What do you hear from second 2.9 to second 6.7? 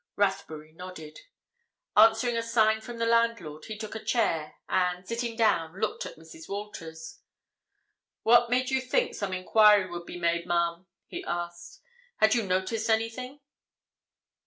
the landlord, he took a chair and, sitting down, looked at Mrs.